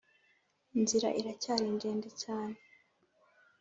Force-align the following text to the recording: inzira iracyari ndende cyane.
inzira 0.77 1.09
iracyari 1.19 1.65
ndende 1.75 2.09
cyane. 2.21 2.57